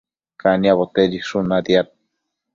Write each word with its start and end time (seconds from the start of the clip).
caniabo 0.41 0.83
tedishun 0.93 1.43
natiad 1.49 1.87